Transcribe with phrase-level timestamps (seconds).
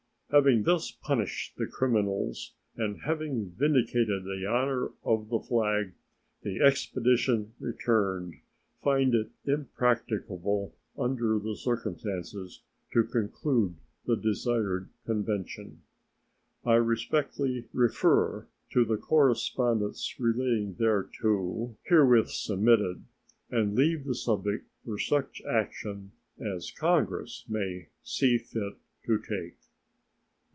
[0.33, 5.91] Having thus punished the criminals, and having vindicated the honor of the flag,
[6.41, 8.35] the expedition returned,
[8.81, 12.61] finding it impracticable under the circumstances
[12.93, 13.73] to conclude
[14.05, 15.81] the desired convention.
[16.63, 23.03] I respectfully refer to the correspondence relating thereto, herewith submitted,
[23.49, 28.75] and leave the subject for such action as Congress may see fit
[29.07, 29.57] to take.